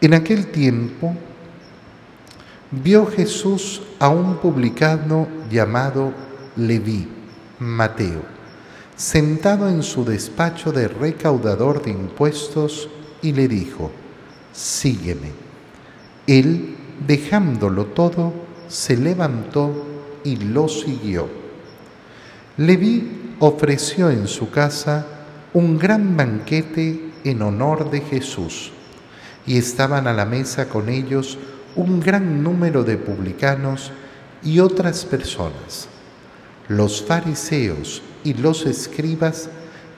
En 0.02 0.14
aquel 0.14 0.48
tiempo, 0.48 1.16
vio 2.72 3.06
Jesús 3.06 3.82
a 4.00 4.10
un 4.10 4.38
publicano 4.38 5.28
llamado 5.50 6.14
Leví, 6.56 7.08
Mateo, 7.60 8.22
sentado 8.96 9.70
en 9.70 9.84
su 9.84 10.04
despacho 10.04 10.72
de 10.72 10.88
recaudador 10.88 11.82
de 11.82 11.92
impuestos 11.92 12.90
y 13.22 13.34
le 13.34 13.48
dijo, 13.48 13.92
sígueme. 14.52 15.32
Él, 16.26 16.76
dejándolo 17.06 17.86
todo, 17.88 18.34
se 18.68 18.98
levantó 18.98 19.86
y 20.24 20.36
lo 20.36 20.68
siguió. 20.68 21.28
Leví 22.58 23.36
ofreció 23.40 24.10
en 24.10 24.28
su 24.28 24.50
casa 24.50 25.06
un 25.54 25.78
gran 25.78 26.18
banquete 26.18 27.12
en 27.24 27.42
honor 27.42 27.90
de 27.90 28.02
Jesús, 28.02 28.72
y 29.46 29.58
estaban 29.58 30.08
a 30.08 30.14
la 30.14 30.26
mesa 30.26 30.68
con 30.68 30.90
ellos 30.90 31.38
un 31.78 32.00
gran 32.00 32.44
número 32.44 32.84
de 32.84 32.98
publicanos 32.98 33.92
y 34.44 34.60
otras 34.60 35.06
personas. 35.06 35.88
Los 36.68 37.04
fariseos 37.04 38.02
y 38.24 38.34
los 38.34 38.66
escribas 38.66 39.50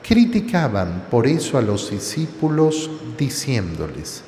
criticaban 0.03 1.05
por 1.09 1.25
eso 1.25 1.57
a 1.57 1.61
los 1.61 1.89
discípulos 1.89 2.91
diciéndoles, 3.17 4.23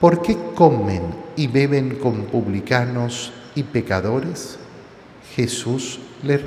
¿por 0.00 0.20
qué 0.20 0.36
comen 0.54 1.02
y 1.36 1.46
beben 1.46 1.96
con 1.96 2.24
publicanos 2.24 3.32
y 3.54 3.62
pecadores? 3.62 4.58
Jesús 5.36 6.00
les 6.24 6.42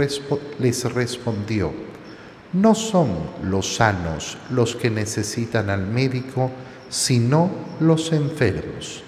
respondió, 0.94 1.72
no 2.52 2.76
son 2.76 3.10
los 3.44 3.76
sanos 3.76 4.38
los 4.52 4.76
que 4.76 4.90
necesitan 4.90 5.70
al 5.70 5.88
médico, 5.88 6.52
sino 6.90 7.50
los 7.80 8.12
enfermos. 8.12 9.03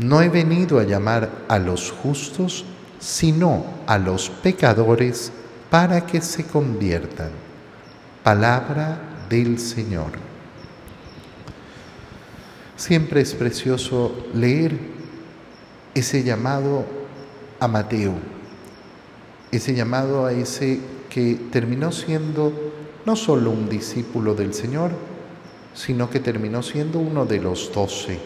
No 0.00 0.22
he 0.22 0.30
venido 0.30 0.78
a 0.78 0.84
llamar 0.84 1.28
a 1.46 1.58
los 1.58 1.92
justos, 1.92 2.64
sino 2.98 3.66
a 3.86 3.98
los 3.98 4.30
pecadores 4.30 5.30
para 5.68 6.06
que 6.06 6.22
se 6.22 6.46
conviertan. 6.46 7.28
Palabra 8.22 8.98
del 9.28 9.58
Señor. 9.58 10.12
Siempre 12.76 13.20
es 13.20 13.34
precioso 13.34 14.26
leer 14.32 14.78
ese 15.94 16.22
llamado 16.22 16.86
a 17.58 17.68
Mateo, 17.68 18.14
ese 19.52 19.74
llamado 19.74 20.24
a 20.24 20.32
ese 20.32 20.80
que 21.10 21.34
terminó 21.52 21.92
siendo 21.92 22.72
no 23.04 23.16
solo 23.16 23.50
un 23.50 23.68
discípulo 23.68 24.34
del 24.34 24.54
Señor, 24.54 24.92
sino 25.74 26.08
que 26.08 26.20
terminó 26.20 26.62
siendo 26.62 27.00
uno 27.00 27.26
de 27.26 27.38
los 27.38 27.70
doce, 27.74 28.18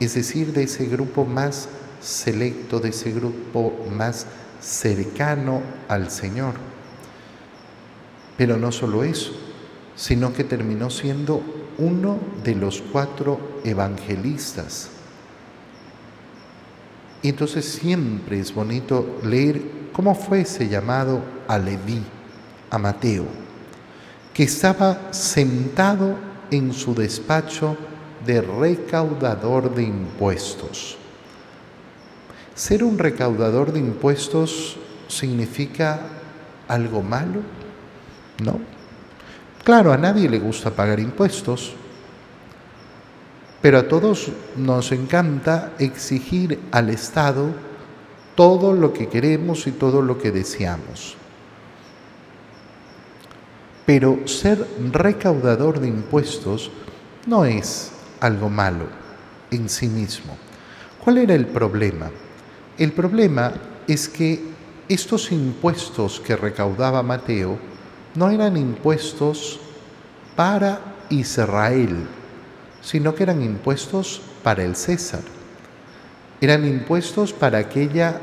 es 0.00 0.14
decir, 0.14 0.52
de 0.52 0.64
ese 0.64 0.86
grupo 0.86 1.24
más 1.24 1.68
selecto, 2.00 2.80
de 2.80 2.88
ese 2.88 3.12
grupo 3.12 3.74
más 3.94 4.26
cercano 4.60 5.62
al 5.88 6.10
Señor. 6.10 6.54
Pero 8.36 8.56
no 8.56 8.72
solo 8.72 9.04
eso, 9.04 9.32
sino 9.94 10.32
que 10.32 10.44
terminó 10.44 10.88
siendo 10.88 11.42
uno 11.78 12.18
de 12.42 12.54
los 12.54 12.82
cuatro 12.92 13.60
evangelistas. 13.64 14.88
Y 17.22 17.28
entonces 17.28 17.66
siempre 17.66 18.40
es 18.40 18.54
bonito 18.54 19.20
leer 19.22 19.60
cómo 19.92 20.14
fue 20.14 20.40
ese 20.40 20.68
llamado 20.68 21.20
a 21.46 21.58
Leví, 21.58 22.02
a 22.70 22.78
Mateo, 22.78 23.26
que 24.32 24.44
estaba 24.44 25.12
sentado 25.12 26.16
en 26.50 26.72
su 26.72 26.94
despacho 26.94 27.76
de 28.26 28.40
recaudador 28.40 29.74
de 29.74 29.84
impuestos. 29.84 30.96
¿Ser 32.54 32.84
un 32.84 32.98
recaudador 32.98 33.72
de 33.72 33.78
impuestos 33.80 34.76
significa 35.08 36.00
algo 36.68 37.02
malo? 37.02 37.40
No. 38.42 38.60
Claro, 39.64 39.92
a 39.92 39.96
nadie 39.96 40.28
le 40.28 40.38
gusta 40.38 40.70
pagar 40.70 41.00
impuestos, 41.00 41.74
pero 43.60 43.78
a 43.78 43.88
todos 43.88 44.30
nos 44.56 44.92
encanta 44.92 45.72
exigir 45.78 46.58
al 46.72 46.90
Estado 46.90 47.48
todo 48.34 48.72
lo 48.72 48.92
que 48.92 49.08
queremos 49.08 49.66
y 49.66 49.72
todo 49.72 50.02
lo 50.02 50.18
que 50.18 50.30
deseamos. 50.30 51.16
Pero 53.84 54.26
ser 54.26 54.66
recaudador 54.92 55.80
de 55.80 55.88
impuestos 55.88 56.70
no 57.26 57.44
es 57.44 57.92
algo 58.20 58.48
malo 58.48 58.86
en 59.50 59.68
sí 59.68 59.88
mismo. 59.88 60.36
¿Cuál 61.02 61.18
era 61.18 61.34
el 61.34 61.46
problema? 61.46 62.10
El 62.78 62.92
problema 62.92 63.52
es 63.86 64.08
que 64.08 64.42
estos 64.88 65.32
impuestos 65.32 66.20
que 66.20 66.36
recaudaba 66.36 67.02
Mateo 67.02 67.58
no 68.14 68.30
eran 68.30 68.56
impuestos 68.56 69.60
para 70.36 70.80
Israel, 71.10 72.06
sino 72.80 73.14
que 73.14 73.22
eran 73.22 73.42
impuestos 73.42 74.22
para 74.42 74.64
el 74.64 74.76
César. 74.76 75.20
Eran 76.40 76.66
impuestos 76.66 77.32
para 77.32 77.58
aquella 77.58 78.20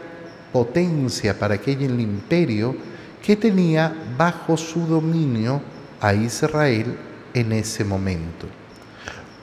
potencia, 0.51 1.37
para 1.37 1.55
aquel 1.55 1.99
imperio 1.99 2.75
que 3.21 3.35
tenía 3.35 3.93
bajo 4.17 4.57
su 4.57 4.87
dominio 4.87 5.61
a 6.01 6.13
Israel 6.13 6.97
en 7.33 7.51
ese 7.51 7.83
momento. 7.83 8.47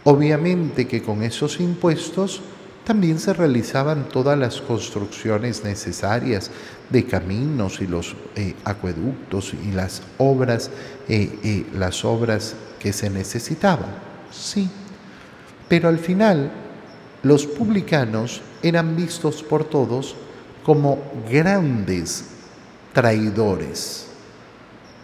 Obviamente 0.04 0.86
que 0.86 1.02
con 1.02 1.22
esos 1.22 1.60
impuestos 1.60 2.42
también 2.84 3.18
se 3.18 3.32
realizaban 3.32 4.08
todas 4.10 4.38
las 4.38 4.60
construcciones 4.60 5.64
necesarias 5.64 6.50
de 6.90 7.06
caminos 7.06 7.80
y 7.80 7.86
los 7.86 8.14
eh, 8.36 8.54
acueductos 8.64 9.54
y 9.54 9.72
las 9.72 10.02
obras, 10.18 10.70
eh, 11.08 11.38
eh, 11.42 11.66
las 11.74 12.04
obras 12.04 12.54
que 12.78 12.92
se 12.92 13.08
necesitaban. 13.08 13.88
Sí, 14.30 14.68
pero 15.66 15.88
al 15.88 15.98
final 15.98 16.52
los 17.22 17.46
publicanos 17.46 18.42
eran 18.62 18.94
vistos 18.94 19.42
por 19.42 19.64
todos 19.64 20.14
como 20.62 21.02
grandes 21.30 22.26
traidores, 22.92 24.06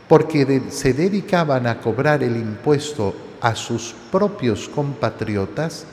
porque 0.07 0.63
se 0.69 0.93
dedicaban 0.93 1.67
a 1.67 1.81
cobrar 1.81 2.23
el 2.23 2.37
impuesto 2.37 3.15
a 3.41 3.55
sus 3.55 3.95
propios 4.11 4.69
compatriotas 4.69 5.85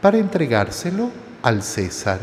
para 0.00 0.18
entregárselo 0.18 1.10
al 1.42 1.62
César, 1.62 2.20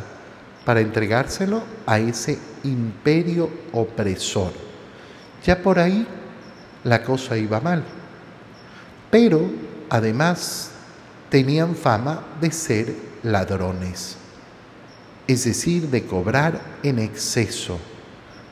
para 0.65 0.79
entregárselo 0.79 1.61
a 1.85 1.99
ese 1.99 2.39
imperio 2.63 3.49
opresor. 3.71 4.51
Ya 5.45 5.61
por 5.61 5.79
ahí 5.79 6.05
la 6.83 7.03
cosa 7.03 7.37
iba 7.37 7.59
mal. 7.59 7.83
Pero 9.11 9.49
además 9.89 10.71
tenían 11.29 11.75
fama 11.75 12.23
de 12.41 12.51
ser 12.51 12.95
ladrones, 13.23 14.17
es 15.27 15.43
decir, 15.43 15.89
de 15.89 16.05
cobrar 16.05 16.59
en 16.83 16.99
exceso, 16.99 17.79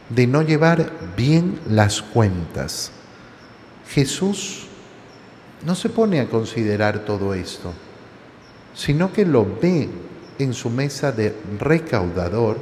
de 0.09 0.27
no 0.27 0.41
llevar 0.41 0.91
bien 1.15 1.59
las 1.69 2.01
cuentas. 2.01 2.91
Jesús 3.89 4.67
no 5.65 5.75
se 5.75 5.89
pone 5.89 6.19
a 6.19 6.29
considerar 6.29 6.99
todo 6.99 7.33
esto 7.33 7.73
sino 8.75 9.11
que 9.11 9.25
lo 9.25 9.45
ve 9.61 9.89
en 10.37 10.53
su 10.53 10.69
mesa 10.69 11.11
de 11.11 11.33
recaudador 11.59 12.57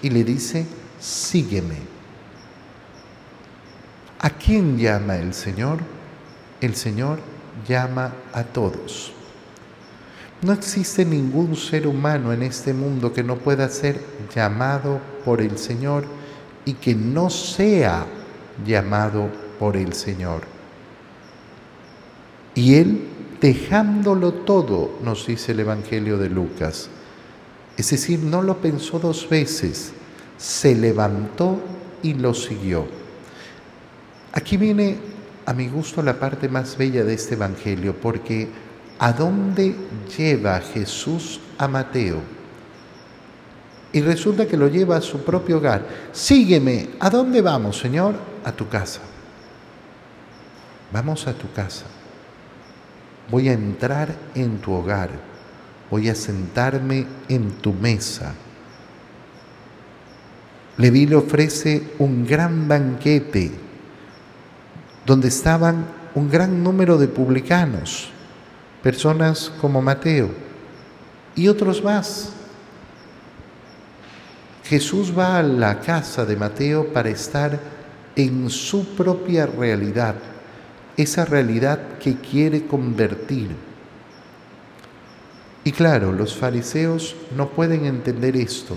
y 0.00 0.10
le 0.10 0.24
dice, 0.24 0.66
sígueme. 0.98 1.76
¿A 4.20 4.30
quién 4.30 4.78
llama 4.78 5.16
el 5.16 5.34
Señor? 5.34 5.78
El 6.60 6.74
Señor 6.74 7.18
llama 7.68 8.14
a 8.32 8.44
todos. 8.44 9.12
No 10.40 10.52
existe 10.52 11.04
ningún 11.04 11.54
ser 11.54 11.86
humano 11.86 12.32
en 12.32 12.42
este 12.42 12.72
mundo 12.72 13.12
que 13.12 13.22
no 13.22 13.36
pueda 13.36 13.68
ser 13.68 14.00
llamado 14.34 15.00
por 15.24 15.40
el 15.40 15.58
Señor 15.58 16.04
y 16.64 16.74
que 16.74 16.94
no 16.94 17.30
sea 17.30 18.06
llamado 18.66 19.28
por 19.58 19.76
el 19.76 19.92
Señor. 19.92 20.51
Y 22.54 22.74
Él 22.74 23.08
dejándolo 23.42 24.32
todo, 24.32 24.98
nos 25.02 25.26
dice 25.26 25.52
el 25.52 25.60
Evangelio 25.60 26.16
de 26.16 26.28
Lucas. 26.28 26.88
Es 27.76 27.90
decir, 27.90 28.20
no 28.20 28.40
lo 28.40 28.58
pensó 28.58 29.00
dos 29.00 29.28
veces, 29.28 29.92
se 30.38 30.76
levantó 30.76 31.58
y 32.02 32.14
lo 32.14 32.34
siguió. 32.34 32.86
Aquí 34.32 34.56
viene 34.56 34.96
a 35.44 35.52
mi 35.54 35.68
gusto 35.68 36.02
la 36.02 36.20
parte 36.20 36.48
más 36.48 36.76
bella 36.76 37.04
de 37.04 37.14
este 37.14 37.34
Evangelio, 37.34 37.96
porque 38.00 38.48
¿a 38.98 39.12
dónde 39.12 39.74
lleva 40.16 40.60
Jesús 40.60 41.40
a 41.58 41.66
Mateo? 41.66 42.20
Y 43.92 44.00
resulta 44.02 44.46
que 44.46 44.56
lo 44.56 44.68
lleva 44.68 44.96
a 44.96 45.02
su 45.02 45.22
propio 45.22 45.58
hogar. 45.58 45.86
Sígueme. 46.12 46.90
¿A 47.00 47.10
dónde 47.10 47.42
vamos, 47.42 47.78
Señor? 47.78 48.14
A 48.44 48.52
tu 48.52 48.68
casa. 48.68 49.00
Vamos 50.92 51.26
a 51.26 51.34
tu 51.34 51.52
casa 51.52 51.84
voy 53.32 53.48
a 53.48 53.54
entrar 53.54 54.14
en 54.34 54.58
tu 54.58 54.72
hogar, 54.72 55.10
voy 55.90 56.10
a 56.10 56.14
sentarme 56.14 57.06
en 57.30 57.50
tu 57.52 57.72
mesa. 57.72 58.34
Leví 60.76 61.06
le 61.06 61.16
ofrece 61.16 61.94
un 61.98 62.26
gran 62.26 62.68
banquete 62.68 63.50
donde 65.06 65.28
estaban 65.28 65.86
un 66.14 66.28
gran 66.30 66.62
número 66.62 66.98
de 66.98 67.08
publicanos, 67.08 68.10
personas 68.82 69.50
como 69.62 69.80
Mateo 69.80 70.28
y 71.34 71.48
otros 71.48 71.82
más. 71.82 72.34
Jesús 74.64 75.16
va 75.18 75.38
a 75.38 75.42
la 75.42 75.80
casa 75.80 76.26
de 76.26 76.36
Mateo 76.36 76.92
para 76.92 77.08
estar 77.08 77.58
en 78.14 78.50
su 78.50 78.94
propia 78.94 79.46
realidad, 79.46 80.16
esa 80.96 81.24
realidad 81.24 81.98
que 81.98 82.16
quiere 82.16 82.66
convertir. 82.66 83.50
Y 85.64 85.72
claro, 85.72 86.12
los 86.12 86.36
fariseos 86.36 87.14
no 87.36 87.48
pueden 87.50 87.86
entender 87.86 88.36
esto. 88.36 88.76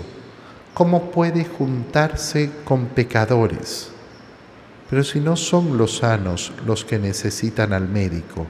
¿Cómo 0.72 1.10
puede 1.10 1.44
juntarse 1.44 2.50
con 2.64 2.86
pecadores? 2.86 3.90
Pero 4.88 5.02
si 5.02 5.20
no 5.20 5.36
son 5.36 5.78
los 5.78 5.98
sanos 5.98 6.52
los 6.64 6.84
que 6.84 6.98
necesitan 6.98 7.72
al 7.72 7.88
médico. 7.88 8.46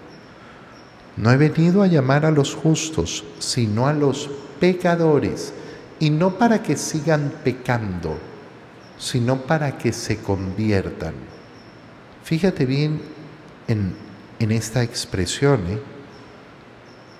No 1.17 1.31
he 1.31 1.37
venido 1.39 1.83
a 1.83 1.87
llamar 1.87 2.27
a 2.27 2.31
los 2.31 2.55
justos, 2.55 3.25
sino 3.39 3.87
a 3.87 3.95
los 3.95 4.29
pecadores, 4.61 5.55
y 5.99 6.11
no 6.11 6.37
para 6.37 6.63
que 6.63 6.77
sigan 6.77 7.33
pecando, 7.43 8.19
sino 8.99 9.41
para 9.43 9.79
que 9.79 9.95
se 9.95 10.19
conviertan. 10.19 11.15
Fíjate 12.23 12.67
bien 12.67 13.01
en, 13.69 13.95
esta 14.39 14.83
expresión. 14.83 15.61
¿eh? 15.69 15.79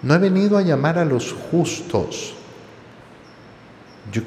No 0.03 0.15
he 0.15 0.19
venido 0.19 0.59
a 0.59 0.63
llamar 0.63 0.99
a 0.99 1.05
los 1.05 1.33
justos. 1.33 2.35
Yo, 4.13 4.23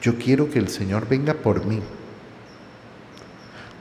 yo 0.00 0.18
quiero 0.18 0.50
que 0.50 0.58
el 0.58 0.68
Señor 0.68 1.08
venga 1.08 1.34
por 1.34 1.64
mí. 1.64 1.80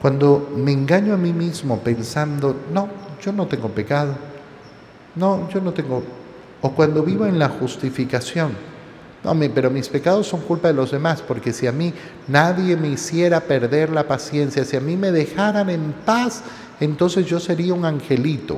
Cuando 0.01 0.51
me 0.55 0.71
engaño 0.71 1.13
a 1.13 1.17
mí 1.17 1.33
mismo 1.33 1.79
pensando, 1.79 2.55
no, 2.71 2.89
yo 3.23 3.31
no 3.31 3.47
tengo 3.47 3.69
pecado, 3.69 4.15
no, 5.15 5.49
yo 5.49 5.59
no 5.59 5.73
tengo 5.73 6.03
o 6.61 6.71
cuando 6.71 7.03
vivo 7.03 7.25
en 7.25 7.39
la 7.39 7.49
justificación. 7.49 8.76
No, 9.27 9.37
pero 9.53 9.69
mis 9.69 9.89
pecados 9.89 10.25
son 10.25 10.39
culpa 10.39 10.69
de 10.69 10.73
los 10.73 10.91
demás, 10.91 11.21
porque 11.21 11.51
si 11.51 11.67
a 11.67 11.73
mí 11.73 11.93
nadie 12.29 12.77
me 12.77 12.87
hiciera 12.87 13.41
perder 13.41 13.89
la 13.89 14.07
paciencia, 14.07 14.63
si 14.63 14.77
a 14.77 14.79
mí 14.79 14.95
me 14.95 15.11
dejaran 15.11 15.69
en 15.69 15.91
paz, 15.91 16.43
entonces 16.79 17.25
yo 17.25 17.37
sería 17.37 17.73
un 17.73 17.83
angelito. 17.83 18.57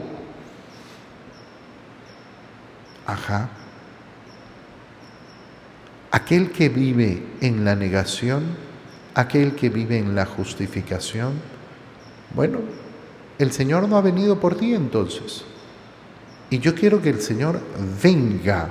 Ajá. 3.08 3.50
Aquel 6.12 6.52
que 6.52 6.70
vive 6.70 7.26
en 7.42 7.66
la 7.66 7.76
negación, 7.76 8.44
aquel 9.16 9.56
que 9.56 9.70
vive 9.70 9.98
en 9.98 10.14
la 10.14 10.28
justificación, 10.28 11.34
bueno, 12.36 12.60
el 13.40 13.52
Señor 13.52 13.90
no 13.90 13.98
ha 13.98 14.02
venido 14.02 14.40
por 14.40 14.56
ti 14.56 14.76
entonces. 14.76 15.44
Y 16.52 16.60
yo 16.60 16.76
quiero 16.76 17.02
que 17.02 17.10
el 17.10 17.22
Señor 17.22 17.60
venga 18.04 18.70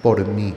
por 0.00 0.24
mí. 0.28 0.54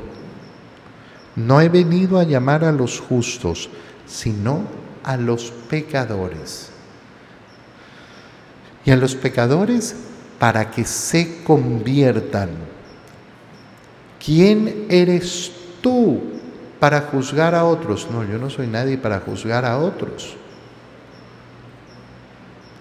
No 1.35 1.59
he 1.59 1.69
venido 1.69 2.19
a 2.19 2.23
llamar 2.23 2.63
a 2.63 2.71
los 2.71 2.99
justos, 2.99 3.69
sino 4.05 4.61
a 5.03 5.17
los 5.17 5.51
pecadores. 5.69 6.69
Y 8.85 8.91
a 8.91 8.95
los 8.95 9.15
pecadores 9.15 9.95
para 10.39 10.71
que 10.71 10.85
se 10.85 11.43
conviertan. 11.43 12.49
¿Quién 14.23 14.87
eres 14.89 15.51
tú 15.81 16.21
para 16.79 17.01
juzgar 17.01 17.53
a 17.55 17.65
otros? 17.65 18.07
No, 18.11 18.23
yo 18.23 18.37
no 18.37 18.49
soy 18.49 18.67
nadie 18.67 18.97
para 18.97 19.19
juzgar 19.19 19.65
a 19.65 19.77
otros. 19.77 20.35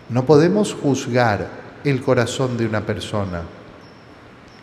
No 0.09 0.25
podemos 0.27 0.75
juzgar 0.75 1.49
el 1.85 2.03
corazón 2.03 2.57
de 2.57 2.67
una 2.67 2.87
persona. 2.87 3.43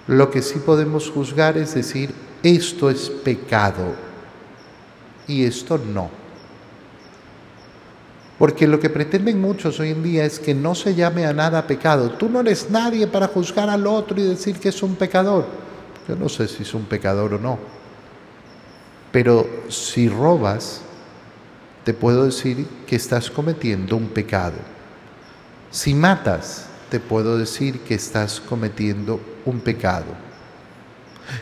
Lo 0.08 0.30
que 0.32 0.42
sí 0.42 0.60
podemos 0.60 1.10
juzgar 1.10 1.58
es 1.58 1.74
decir, 1.74 2.14
esto 2.44 2.90
es 2.90 3.10
pecado 3.10 3.94
y 5.28 5.44
esto 5.46 5.78
no. 5.78 6.10
Porque 8.38 8.66
lo 8.68 8.80
que 8.80 8.90
pretenden 8.90 9.40
muchos 9.40 9.80
hoy 9.80 9.90
en 9.90 10.02
día 10.02 10.26
es 10.26 10.40
que 10.40 10.56
no 10.56 10.74
se 10.74 10.96
llame 10.96 11.28
a 11.28 11.34
nada 11.34 11.68
pecado. 11.68 12.10
Tú 12.14 12.28
no 12.28 12.40
eres 12.40 12.72
nadie 12.72 13.06
para 13.06 13.28
juzgar 13.28 13.70
al 13.70 13.86
otro 13.86 14.20
y 14.20 14.24
decir 14.24 14.60
que 14.60 14.70
es 14.70 14.82
un 14.82 14.96
pecador. 14.96 15.46
Yo 16.08 16.16
no 16.16 16.28
sé 16.28 16.48
si 16.48 16.64
es 16.64 16.74
un 16.74 16.86
pecador 16.86 17.36
o 17.36 17.40
no. 17.40 17.60
Pero 19.12 19.48
si 19.70 20.10
robas, 20.10 20.82
te 21.84 21.94
puedo 21.94 22.26
decir 22.26 22.66
que 22.88 22.96
estás 22.96 23.30
cometiendo 23.30 23.96
un 23.96 24.08
pecado. 24.08 24.58
Si 25.70 25.94
matas, 25.94 26.66
te 26.90 27.00
puedo 27.00 27.38
decir 27.38 27.82
que 27.82 27.94
estás 27.94 28.40
cometiendo 28.42 29.20
un 29.46 29.60
pecado. 29.60 30.31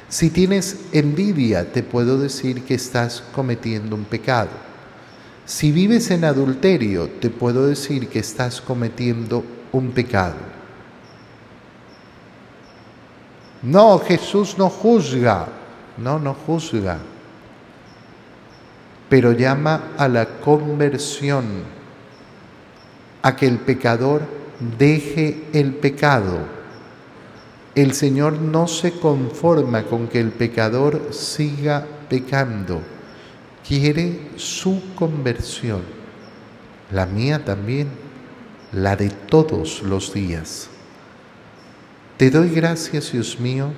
Si 0.08 0.30
tienes 0.30 0.78
envidia, 0.92 1.72
te 1.72 1.84
puedo 1.84 2.18
decir 2.18 2.64
que 2.64 2.76
estás 2.76 3.24
cometiendo 3.34 3.96
un 3.96 4.06
pecado. 4.06 4.50
Si 5.46 5.72
vives 5.72 6.12
en 6.12 6.26
adulterio, 6.26 7.10
te 7.20 7.30
puedo 7.30 7.68
decir 7.68 8.08
que 8.08 8.20
estás 8.20 8.62
cometiendo 8.62 9.44
un 9.72 9.92
pecado. 9.92 10.36
No, 13.62 14.00
Jesús 14.00 14.58
no 14.58 14.70
juzga. 14.70 15.48
No, 15.98 16.20
no 16.20 16.34
juzga. 16.34 16.98
Pero 19.10 19.32
llama 19.32 19.92
a 19.98 20.08
la 20.08 20.26
conversión, 20.40 21.46
a 23.22 23.36
que 23.36 23.48
el 23.48 23.58
pecador 23.58 24.22
deje 24.78 25.46
el 25.52 25.74
pecado 25.74 26.59
el 27.76 27.94
Señor 27.94 28.40
no 28.40 28.68
se 28.68 28.92
conforma 28.94 29.84
con 29.84 30.08
que 30.08 30.20
el 30.20 30.32
pecador 30.32 31.10
siga 31.12 31.86
pecando, 32.10 32.82
quiere 33.68 34.32
su 34.38 34.82
conversión, 34.96 35.82
la 36.92 37.06
mía 37.06 37.46
también, 37.46 37.90
la 38.72 38.96
de 38.96 39.10
todos 39.10 39.84
los 39.84 40.14
días. 40.14 40.70
Te 42.18 42.32
doy 42.32 42.50
gracias, 42.50 43.12
Dios 43.12 43.40
mío, 43.40 43.72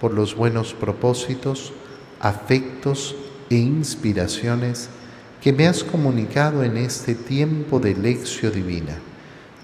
por 0.00 0.14
los 0.14 0.36
buenos 0.36 0.72
propósitos, 0.72 1.72
afectos 2.20 3.16
e 3.50 3.56
inspiraciones 3.56 4.88
que 5.40 5.52
me 5.52 5.66
has 5.66 5.82
comunicado 5.82 6.62
en 6.62 6.76
este 6.76 7.16
tiempo 7.16 7.80
de 7.80 7.96
lección 7.96 8.52
divina. 8.52 8.96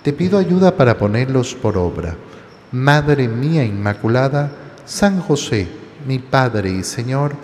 Te 0.03 0.13
pido 0.13 0.39
ayuda 0.39 0.77
para 0.77 0.99
ponerlos 0.99 1.55
por 1.55 1.79
obra 1.79 2.17
Madre 2.73 3.29
mía 3.29 3.65
Inmaculada, 3.65 4.51
San 4.85 5.21
José, 5.21 5.69
mi 6.07 6.19
Padre 6.19 6.71
y 6.71 6.85
Señor, 6.85 7.35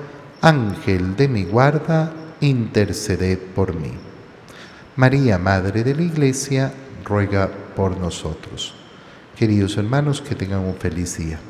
Ángel 0.43 1.17
de 1.17 1.29
mi 1.29 1.45
guarda, 1.45 2.13
interceded 2.41 3.39
por 3.39 3.75
mí. 3.75 3.93
María, 4.97 5.39
Madre 5.39 5.83
de 5.83 5.95
la 5.95 6.03
Iglesia, 6.03 6.73
ruega 7.05 7.51
por 7.75 7.97
nosotros. 7.97 8.75
Queridos 9.35 9.79
hermanos, 9.79 10.21
que 10.21 10.35
tengan 10.35 10.61
un 10.61 10.75
feliz 10.75 11.17
día. 11.17 11.41